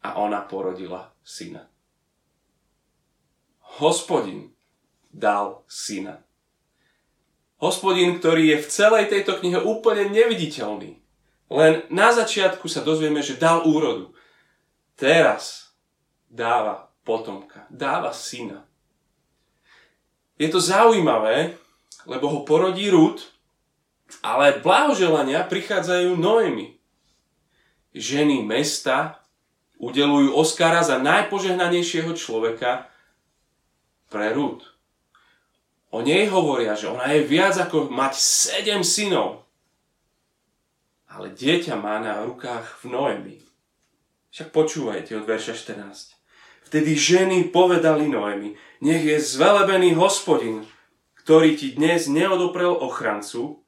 a 0.00 0.22
ona 0.22 0.46
porodila 0.46 1.12
syna. 1.26 1.66
Hospodin 3.82 4.54
dal 5.10 5.66
syna. 5.66 6.22
Hospodin, 7.58 8.22
ktorý 8.22 8.54
je 8.54 8.58
v 8.62 8.70
celej 8.70 9.04
tejto 9.10 9.42
knihe 9.42 9.58
úplne 9.58 10.08
neviditeľný. 10.14 11.00
Len 11.50 11.72
na 11.90 12.08
začiatku 12.14 12.70
sa 12.70 12.86
dozvieme, 12.86 13.20
že 13.20 13.40
dal 13.40 13.66
úrodu. 13.66 14.14
Teraz 14.94 15.74
dáva 16.30 16.94
potomka, 17.02 17.66
dáva 17.68 18.14
syna. 18.14 18.64
Je 20.34 20.50
to 20.50 20.58
zaujímavé, 20.58 21.63
lebo 22.02 22.26
ho 22.28 22.40
porodí 22.42 22.90
Rúd, 22.90 23.22
ale 24.20 24.58
blahoželania 24.58 25.46
prichádzajú 25.46 26.18
Noemi. 26.18 26.76
Ženy 27.94 28.42
mesta 28.42 29.22
udelujú 29.78 30.34
Oscara 30.34 30.82
za 30.82 30.98
najpožehnanejšieho 30.98 32.10
človeka 32.18 32.90
pre 34.10 34.34
Rúd. 34.34 34.66
O 35.94 36.02
nej 36.02 36.26
hovoria, 36.26 36.74
že 36.74 36.90
ona 36.90 37.14
je 37.14 37.22
viac 37.22 37.54
ako 37.54 37.86
mať 37.86 38.18
sedem 38.18 38.82
synov. 38.82 39.46
Ale 41.06 41.30
dieťa 41.30 41.78
má 41.78 42.02
na 42.02 42.26
rukách 42.26 42.82
v 42.82 42.84
Noemi. 42.90 43.36
Však 44.34 44.50
počúvajte 44.50 45.14
od 45.14 45.30
verša 45.30 45.54
14. 45.54 46.18
Vtedy 46.66 46.98
ženy 46.98 47.54
povedali 47.54 48.10
Noemi, 48.10 48.58
nech 48.82 49.06
je 49.06 49.22
zvelebený 49.22 49.94
hospodin, 49.94 50.66
ktorý 51.24 51.56
ti 51.56 51.72
dnes 51.72 52.04
neodoprel 52.04 52.68
ochrancu, 52.68 53.64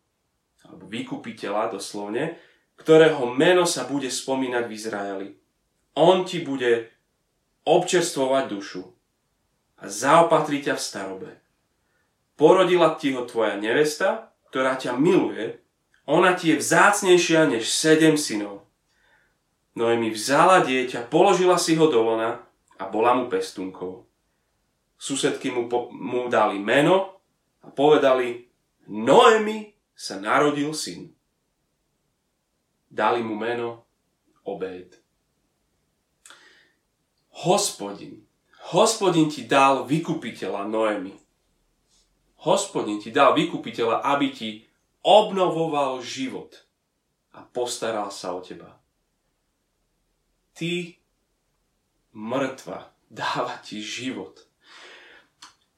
alebo 0.61 0.85
vykupiteľa 0.93 1.73
doslovne, 1.73 2.37
ktorého 2.77 3.33
meno 3.33 3.65
sa 3.65 3.89
bude 3.89 4.13
spomínať 4.13 4.65
v 4.69 4.75
Izraeli. 4.77 5.29
On 5.97 6.21
ti 6.29 6.45
bude 6.45 6.93
občerstvovať 7.65 8.45
dušu 8.53 8.85
a 9.81 9.85
zaopatrí 9.89 10.61
ťa 10.61 10.77
v 10.77 10.85
starobe. 10.85 11.31
Porodila 12.37 12.93
ti 13.01 13.17
ho 13.17 13.25
tvoja 13.25 13.57
nevesta, 13.57 14.37
ktorá 14.53 14.77
ťa 14.77 14.93
miluje, 15.01 15.57
ona 16.05 16.37
ti 16.37 16.53
je 16.53 16.61
vzácnejšia 16.61 17.49
než 17.49 17.73
sedem 17.73 18.21
synov. 18.21 18.69
Noemi 19.73 20.13
vzala 20.13 20.61
dieťa, 20.61 21.09
položila 21.09 21.57
si 21.57 21.73
ho 21.81 21.89
do 21.89 22.05
lona 22.05 22.45
a 22.77 22.85
bola 22.85 23.17
mu 23.17 23.33
pestunkou. 23.33 24.05
Susedky 25.01 25.49
mu, 25.49 25.73
po, 25.73 25.89
mu 25.89 26.29
dali 26.29 26.61
meno 26.61 27.16
a 27.67 27.69
povedali, 27.75 28.47
Noemi 28.87 29.75
sa 29.91 30.23
narodil 30.23 30.71
syn. 30.71 31.11
Dali 32.87 33.19
mu 33.27 33.35
meno 33.35 33.83
Obed. 34.47 34.95
Hospodin, 37.43 38.23
hospodin 38.71 39.27
ti 39.27 39.51
dal 39.51 39.83
vykupiteľa 39.83 40.63
Noemi. 40.71 41.13
Hospodin 42.47 43.03
ti 43.03 43.11
dal 43.11 43.35
vykupiteľa, 43.35 44.07
aby 44.07 44.31
ti 44.31 44.51
obnovoval 45.03 45.99
život 45.99 46.55
a 47.35 47.43
postaral 47.43 48.15
sa 48.15 48.39
o 48.39 48.41
teba. 48.41 48.79
Ty, 50.55 50.95
mŕtva, 52.15 52.95
dáva 53.11 53.59
ti 53.61 53.83
život. 53.83 54.47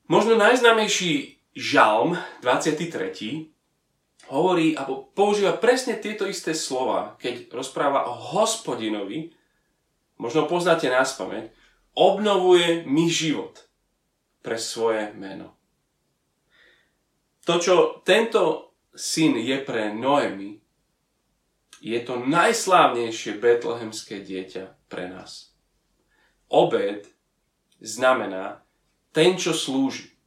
Možno 0.07 0.37
najznámejší 0.37 1.38
Žalm 1.59 2.15
23. 2.39 4.31
hovorí 4.31 4.79
alebo 4.79 5.11
používa 5.11 5.59
presne 5.59 5.99
tieto 5.99 6.23
isté 6.31 6.55
slova, 6.55 7.19
keď 7.19 7.51
rozpráva 7.51 8.07
o 8.07 8.15
hospodinovi, 8.15 9.35
možno 10.23 10.47
poznáte 10.47 10.87
nás 10.87 11.19
pamäť, 11.19 11.51
obnovuje 11.99 12.87
mi 12.87 13.11
život 13.11 13.67
pre 14.39 14.55
svoje 14.55 15.11
meno. 15.19 15.59
To, 17.43 17.59
čo 17.59 18.07
tento 18.07 18.71
syn 18.95 19.35
je 19.43 19.59
pre 19.59 19.91
Noemi, 19.91 20.63
je 21.83 21.99
to 22.07 22.23
najslávnejšie 22.23 23.35
betlehemské 23.43 24.23
dieťa 24.23 24.87
pre 24.87 25.11
nás. 25.11 25.51
Obed 26.55 27.11
znamená 27.83 28.63
ten, 29.11 29.35
čo 29.35 29.51
slúži 29.51 30.18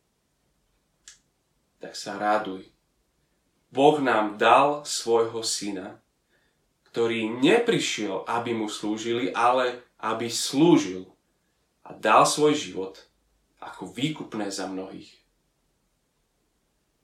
tak 1.82 1.98
sa 1.98 2.22
raduj. 2.22 2.70
Boh 3.74 3.98
nám 3.98 4.38
dal 4.38 4.86
svojho 4.86 5.42
syna, 5.42 5.98
ktorý 6.94 7.42
neprišiel, 7.42 8.28
aby 8.30 8.54
mu 8.54 8.70
slúžili, 8.70 9.34
ale 9.34 9.82
aby 9.98 10.30
slúžil 10.30 11.10
a 11.82 11.96
dal 11.96 12.28
svoj 12.28 12.54
život 12.54 13.00
ako 13.58 13.90
výkupné 13.90 14.54
za 14.54 14.70
mnohých. 14.70 15.10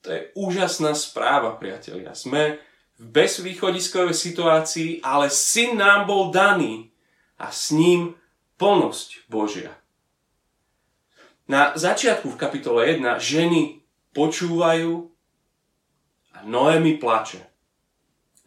To 0.06 0.14
je 0.14 0.22
úžasná 0.38 0.94
správa, 0.94 1.58
priatelia. 1.58 2.14
Sme 2.14 2.62
v 2.98 3.04
bezvýchodiskovej 3.12 4.14
situácii, 4.14 4.90
ale 5.02 5.32
syn 5.32 5.80
nám 5.80 6.06
bol 6.06 6.30
daný 6.30 6.90
a 7.38 7.54
s 7.54 7.72
ním 7.72 8.18
plnosť 8.58 9.30
Božia. 9.30 9.72
Na 11.48 11.72
začiatku 11.80 12.28
v 12.28 12.40
kapitole 12.40 12.84
1 12.92 13.04
ženy 13.24 13.80
počúvajú 14.12 15.10
a 16.38 16.38
Noemi 16.46 16.96
plače. 17.02 17.42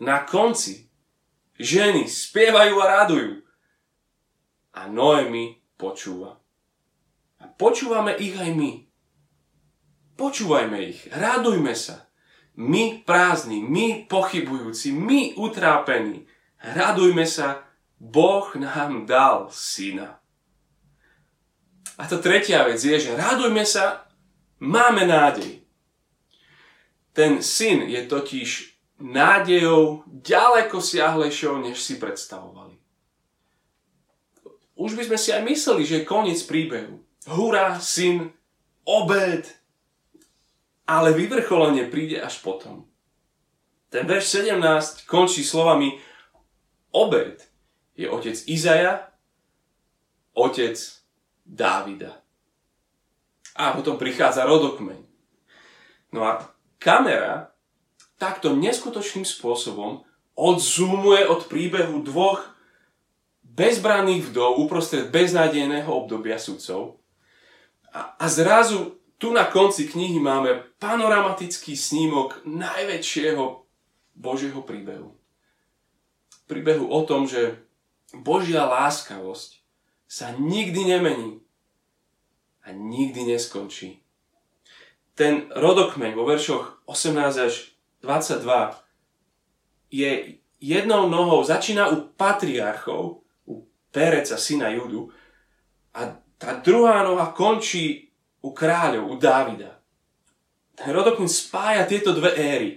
Na 0.00 0.24
konci 0.24 0.88
ženy 1.60 2.08
spievajú 2.08 2.74
a 2.80 2.86
radujú 3.04 3.44
a 4.76 4.86
Noemi 4.88 5.60
počúva. 5.76 6.40
A 7.40 7.44
počúvame 7.48 8.16
ich 8.16 8.36
aj 8.36 8.52
my. 8.52 8.86
Počúvajme 10.16 10.78
ich, 10.84 11.08
radujme 11.08 11.72
sa. 11.72 12.08
My 12.60 13.00
prázdni, 13.00 13.64
my 13.64 14.04
pochybujúci, 14.04 14.92
my 14.92 15.32
utrápení, 15.40 16.28
radujme 16.60 17.24
sa, 17.24 17.64
Boh 17.96 18.48
nám 18.56 19.08
dal 19.08 19.48
syna. 19.48 20.20
A 22.00 22.08
to 22.08 22.20
tretia 22.20 22.64
vec 22.64 22.80
je, 22.80 22.96
že 22.96 23.12
radujme 23.16 23.64
sa, 23.64 24.08
máme 24.60 25.08
nádej. 25.08 25.60
Ten 27.12 27.42
syn 27.42 27.90
je 27.90 28.06
totiž 28.06 28.76
nádejou 29.00 30.04
ďaleko 30.06 30.78
siahlejšou, 30.78 31.58
než 31.64 31.80
si 31.80 31.96
predstavovali. 31.96 32.76
Už 34.80 34.96
by 34.96 35.12
sme 35.12 35.18
si 35.20 35.28
aj 35.32 35.42
mysleli, 35.44 35.82
že 35.84 35.96
je 36.00 36.08
koniec 36.08 36.40
príbehu. 36.48 37.04
Hurá, 37.28 37.76
syn, 37.80 38.32
obed. 38.84 39.44
ale 40.88 41.12
vyvrcholenie 41.12 41.86
príde 41.86 42.18
až 42.18 42.40
potom. 42.40 42.88
Ten 43.90 44.06
verš 44.06 44.42
17 44.42 45.06
končí 45.06 45.42
slovami 45.42 45.98
Obed 46.90 47.38
je 47.94 48.10
otec 48.10 48.34
Izaja, 48.50 49.14
otec 50.34 50.74
Dávida. 51.46 52.22
A 53.58 53.74
potom 53.74 53.98
prichádza 53.98 54.46
rodokmeň. 54.46 55.00
No 56.14 56.26
a 56.26 56.50
kamera 56.78 57.54
takto 58.20 58.52
neskutočným 58.54 59.24
spôsobom 59.24 60.04
odzoomuje 60.36 61.26
od 61.26 61.46
príbehu 61.48 62.04
dvoch 62.04 62.44
bezbranných 63.44 64.30
vdov 64.30 64.62
uprostred 64.62 65.10
beznádejného 65.12 65.90
obdobia 65.90 66.38
sudcov. 66.38 67.02
A, 67.90 68.14
a 68.16 68.26
zrazu 68.30 69.00
tu 69.20 69.34
na 69.34 69.44
konci 69.44 69.84
knihy 69.90 70.16
máme 70.16 70.64
panoramatický 70.80 71.76
snímok 71.76 72.40
najväčšieho 72.48 73.66
Božieho 74.16 74.64
príbehu. 74.64 75.12
Príbehu 76.48 76.88
o 76.88 77.00
tom, 77.04 77.28
že 77.28 77.60
Božia 78.16 78.64
láskavosť 78.64 79.60
sa 80.08 80.32
nikdy 80.34 80.96
nemení 80.96 81.44
a 82.70 82.72
nikdy 82.72 83.26
neskončí. 83.26 83.98
Ten 85.18 85.50
rodokmeň 85.50 86.14
vo 86.14 86.22
veršoch 86.22 86.86
18 86.86 87.42
až 87.42 87.74
22 88.06 88.46
je 89.90 90.38
jednou 90.62 91.10
nohou, 91.10 91.42
začína 91.44 91.90
u 91.90 92.14
patriarchov, 92.14 93.26
u 93.50 93.66
Pereca, 93.90 94.38
syna 94.38 94.70
Judu, 94.70 95.10
a 95.90 96.14
tá 96.38 96.62
druhá 96.62 97.02
noha 97.02 97.34
končí 97.34 98.14
u 98.40 98.54
kráľov, 98.54 99.10
u 99.10 99.14
Dávida. 99.18 99.82
Ten 100.78 100.94
rodokmeň 100.94 101.28
spája 101.28 101.84
tieto 101.84 102.16
dve 102.16 102.32
éry. 102.38 102.70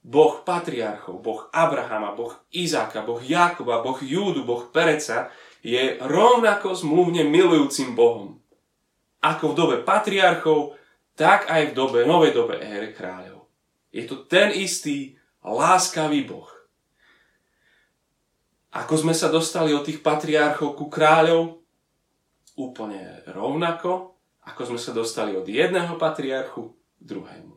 Boh 0.00 0.40
patriarchov, 0.40 1.20
Boh 1.20 1.52
Abrahama, 1.52 2.16
Boh 2.16 2.32
Izáka, 2.48 3.04
Boh 3.04 3.20
Jakoba, 3.20 3.84
Boh 3.84 4.00
Júdu, 4.00 4.48
Boh 4.48 4.64
Pereca 4.72 5.28
je 5.60 6.00
rovnako 6.00 6.72
zmluvne 6.72 7.28
milujúcim 7.28 7.92
Bohom. 7.92 8.39
Ako 9.20 9.52
v 9.52 9.58
dobe 9.58 9.76
patriarchov, 9.84 10.76
tak 11.12 11.52
aj 11.52 11.70
v 11.70 11.76
dobe, 11.76 11.98
novej 12.08 12.32
dobe 12.32 12.56
éry 12.56 12.96
kráľov. 12.96 13.44
Je 13.92 14.08
to 14.08 14.24
ten 14.24 14.54
istý 14.56 15.20
láskavý 15.44 16.24
Boh. 16.24 16.48
Ako 18.70 19.02
sme 19.02 19.12
sa 19.12 19.26
dostali 19.28 19.74
od 19.74 19.82
tých 19.82 19.98
patriarchov 20.00 20.78
ku 20.78 20.86
kráľov? 20.86 21.58
Úplne 22.54 23.26
rovnako, 23.28 24.14
ako 24.46 24.62
sme 24.72 24.80
sa 24.80 24.94
dostali 24.94 25.34
od 25.34 25.44
jedného 25.44 25.98
patriarchu 25.98 26.72
k 26.72 27.02
druhému. 27.02 27.56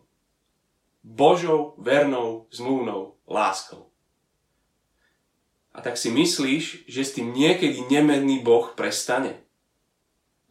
Božou, 1.04 1.76
vernou, 1.78 2.48
zmluvnou 2.50 3.20
láskou. 3.30 3.92
A 5.74 5.82
tak 5.82 6.00
si 6.00 6.10
myslíš, 6.10 6.88
že 6.88 7.02
s 7.02 7.14
tým 7.18 7.34
niekedy 7.34 7.86
nemenný 7.90 8.42
Boh 8.42 8.72
prestane? 8.74 9.44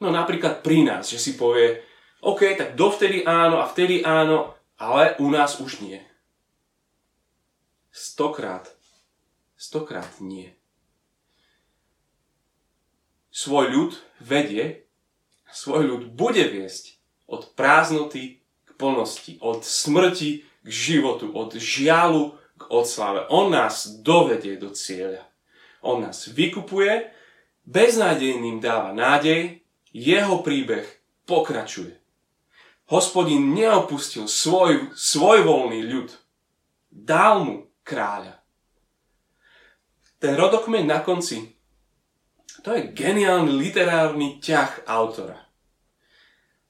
No 0.02 0.10
napríklad 0.10 0.66
pri 0.66 0.82
nás, 0.82 1.06
že 1.06 1.22
si 1.22 1.38
povie, 1.38 1.78
OK, 2.26 2.58
tak 2.58 2.74
dovtedy 2.74 3.22
áno 3.22 3.62
a 3.62 3.70
vtedy 3.70 4.02
áno, 4.02 4.50
ale 4.74 5.14
u 5.22 5.30
nás 5.30 5.62
už 5.62 5.78
nie. 5.78 6.02
Stokrát, 7.94 8.66
stokrát 9.54 10.10
nie. 10.18 10.50
Svoj 13.30 13.70
ľud 13.70 13.92
vedie 14.18 14.82
svoj 15.52 15.84
ľud 15.84 16.02
bude 16.16 16.42
viesť 16.48 16.96
od 17.28 17.52
prázdnoty 17.52 18.40
k 18.64 18.70
plnosti, 18.80 19.36
od 19.44 19.62
smrti 19.62 20.42
k 20.64 20.68
životu, 20.68 21.30
od 21.36 21.54
žialu 21.60 22.34
k 22.56 22.62
odslave. 22.72 23.28
On 23.28 23.52
nás 23.52 24.00
dovedie 24.00 24.56
do 24.56 24.72
cieľa. 24.72 25.22
On 25.84 26.00
nás 26.00 26.26
vykupuje, 26.26 27.12
beznádejným 27.68 28.58
dáva 28.58 28.96
nádej, 28.96 29.61
jeho 29.92 30.40
príbeh 30.40 30.84
pokračuje. 31.28 31.96
Hospodin 32.88 33.56
neopustil 33.56 34.28
svoj, 34.28 34.92
svoj 34.92 35.44
voľný 35.46 35.80
ľud. 35.86 36.10
Dal 36.92 37.44
mu 37.44 37.72
kráľa. 37.86 38.40
Ten 40.20 40.36
rodokmeň 40.36 40.84
na 40.84 41.00
konci 41.00 41.52
to 42.62 42.70
je 42.78 42.94
geniálny 42.94 43.50
literárny 43.58 44.38
ťah 44.38 44.86
autora. 44.86 45.40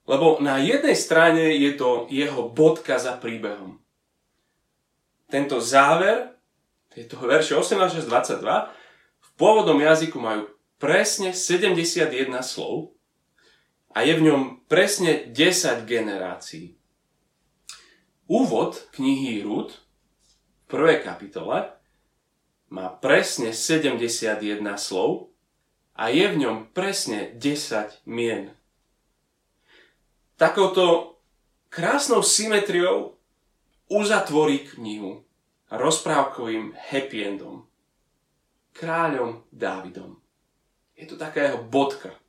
Lebo 0.08 0.40
na 0.40 0.56
jednej 0.58 0.96
strane 0.96 1.52
je 1.60 1.76
to 1.76 2.08
jeho 2.08 2.48
bodka 2.48 2.96
za 2.96 3.20
príbehom. 3.20 3.78
Tento 5.28 5.60
záver, 5.60 6.32
tieto 6.92 7.20
verše 7.20 7.56
18 7.56 7.98
až 7.98 8.04
22, 8.08 8.72
v 9.20 9.28
pôvodnom 9.36 9.78
jazyku 9.80 10.16
majú 10.16 10.48
presne 10.80 11.36
71 11.36 12.08
slov 12.40 12.96
a 13.92 14.04
je 14.04 14.12
v 14.16 14.24
ňom 14.28 14.42
presne 14.68 15.28
10 15.28 15.84
generácií. 15.84 16.76
Úvod 18.26 18.88
knihy 18.96 19.44
Rud 19.44 19.76
v 19.76 20.62
prvej 20.64 21.04
kapitole 21.04 21.76
má 22.72 22.88
presne 22.88 23.52
71 23.52 24.40
slov 24.80 25.28
a 25.92 26.08
je 26.08 26.24
v 26.24 26.36
ňom 26.40 26.72
presne 26.72 27.36
10 27.36 28.08
mien. 28.08 28.56
Takouto 30.40 31.20
krásnou 31.68 32.24
symetriou 32.24 33.20
uzatvorí 33.92 34.64
knihu 34.72 35.20
rozprávkovým 35.68 36.72
happy 36.72 37.28
endom. 37.28 37.68
Kráľom 38.72 39.44
Dávidom. 39.52 40.16
Je 40.96 41.04
to 41.04 41.20
taká 41.20 41.52
jeho 41.52 41.60
bodka. 41.60 42.21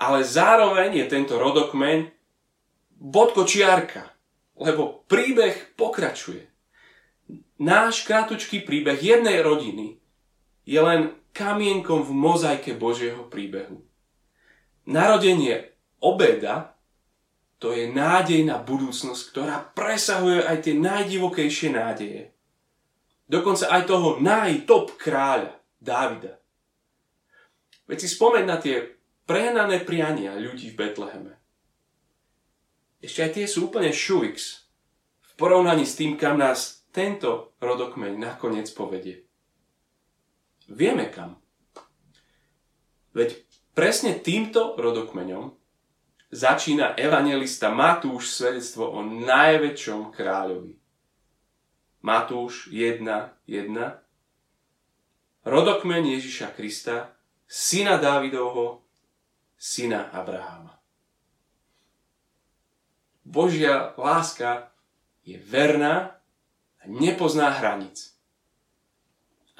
Ale 0.00 0.24
zároveň 0.24 1.04
je 1.04 1.06
tento 1.12 1.36
rodokmeň 1.36 2.08
bodko 2.96 3.44
čiarka, 3.44 4.08
lebo 4.56 5.04
príbeh 5.04 5.76
pokračuje. 5.76 6.48
Náš 7.60 8.08
krátučký 8.08 8.64
príbeh 8.64 8.96
jednej 8.96 9.44
rodiny 9.44 10.00
je 10.64 10.80
len 10.80 11.12
kamienkom 11.36 12.00
v 12.00 12.12
mozaike 12.16 12.72
Božieho 12.72 13.28
príbehu. 13.28 13.84
Narodenie 14.88 15.76
obeda 16.00 16.80
to 17.60 17.76
je 17.76 17.92
nádej 17.92 18.48
na 18.48 18.56
budúcnosť, 18.56 19.22
ktorá 19.28 19.60
presahuje 19.76 20.40
aj 20.40 20.64
tie 20.64 20.74
najdivokejšie 20.80 21.68
nádeje. 21.76 22.32
Dokonca 23.28 23.68
aj 23.68 23.82
toho 23.84 24.16
najtop 24.16 24.96
kráľa, 24.96 25.60
Dávida. 25.76 26.40
Veď 27.84 27.98
si 28.00 28.08
spomeň 28.08 28.44
na 28.48 28.56
tie 28.56 28.99
prehnané 29.30 29.86
priania 29.86 30.34
ľudí 30.34 30.74
v 30.74 30.78
Betleheme. 30.82 31.38
Ešte 32.98 33.20
aj 33.22 33.30
tie 33.38 33.46
sú 33.46 33.70
úplne 33.70 33.94
šuix 33.94 34.66
v 35.22 35.32
porovnaní 35.38 35.86
s 35.86 35.94
tým, 35.94 36.18
kam 36.18 36.34
nás 36.34 36.82
tento 36.90 37.54
rodokmeň 37.62 38.18
nakoniec 38.18 38.66
povedie. 38.74 39.22
Vieme 40.66 41.06
kam. 41.14 41.38
Veď 43.14 43.38
presne 43.70 44.18
týmto 44.18 44.74
rodokmeňom 44.74 45.54
začína 46.34 46.98
evangelista 46.98 47.70
Matúš 47.70 48.34
svedectvo 48.34 48.90
o 48.90 48.98
najväčšom 49.06 50.10
kráľovi. 50.10 50.74
Matúš 52.02 52.66
1.1 52.74 53.46
Rodokmeň 55.46 56.18
Ježiša 56.18 56.50
Krista, 56.58 57.14
syna 57.46 57.96
Dávidovho, 57.96 58.89
syna 59.60 60.08
Abraháma. 60.08 60.80
Božia 63.28 63.92
láska 64.00 64.72
je 65.20 65.36
verná 65.36 66.16
a 66.80 66.84
nepozná 66.88 67.52
hranic 67.60 68.16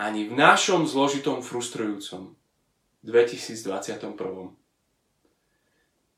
ani 0.01 0.25
v 0.25 0.33
našom 0.33 0.89
zložitom 0.89 1.45
frustrujúcom 1.45 2.33
2021. 3.05 4.17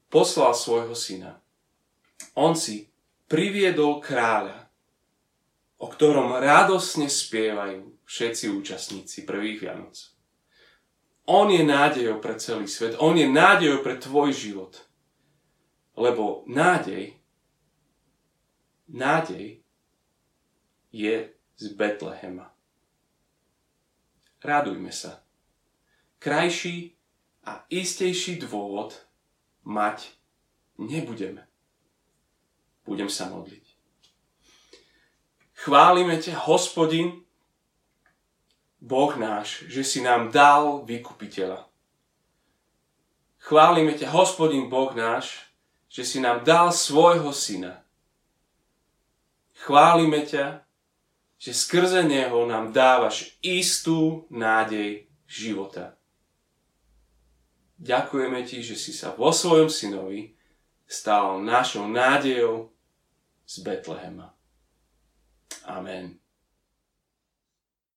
Poslal 0.07 0.55
svojho 0.55 0.95
syna. 0.95 1.43
On 2.39 2.55
si 2.55 2.87
priviedol 3.27 3.99
kráľa, 3.99 4.71
o 5.83 5.91
ktorom 5.91 6.39
radosne 6.39 7.11
spievajú 7.11 7.91
všetci 8.07 8.45
účastníci 8.55 9.27
prvých 9.27 9.67
Vianoc. 9.67 10.12
On 11.33 11.49
je 11.49 11.65
nádejou 11.65 12.21
pre 12.21 12.37
celý 12.37 12.69
svet, 12.69 13.01
on 13.01 13.17
je 13.17 13.25
nádejou 13.25 13.81
pre 13.81 13.97
tvoj 13.97 14.37
život. 14.37 14.77
Lebo 15.97 16.45
nádej, 16.45 17.17
nádej 18.93 19.65
je 20.93 21.33
z 21.57 21.67
Betlehema 21.73 22.53
radujme 24.43 24.91
sa. 24.91 25.23
Krajší 26.19 26.95
a 27.47 27.67
istejší 27.71 28.43
dôvod 28.43 28.95
mať 29.67 30.11
nebudeme. 30.79 31.47
Budem 32.83 33.11
sa 33.11 33.31
modliť. 33.31 33.63
Chválime 35.63 36.19
ťa, 36.19 36.47
hospodin, 36.47 37.23
Boh 38.83 39.15
náš, 39.15 39.63
že 39.71 39.87
si 39.87 40.03
nám 40.03 40.35
dal 40.35 40.83
vykupiteľa. 40.83 41.71
Chválime 43.39 43.95
ťa, 43.95 44.11
hospodin 44.11 44.67
Boh 44.67 44.91
náš, 44.91 45.47
že 45.87 46.03
si 46.03 46.19
nám 46.19 46.43
dal 46.43 46.75
svojho 46.75 47.31
syna. 47.31 47.87
Chválime 49.63 50.27
ťa, 50.27 50.67
že 51.39 51.55
skrze 51.55 52.03
neho 52.03 52.43
nám 52.47 52.75
dávaš 52.75 53.39
istú 53.39 54.27
nádej 54.31 55.07
života. 55.31 55.95
Ďakujeme 57.83 58.47
ti, 58.47 58.63
že 58.63 58.79
si 58.79 58.95
sa 58.95 59.15
vo 59.15 59.35
svojom 59.35 59.71
synovi 59.71 60.39
stal 60.87 61.43
našou 61.43 61.91
nádejou 61.91 62.71
z 63.43 63.55
Betlehema. 63.63 64.31
Amen. 65.67 66.22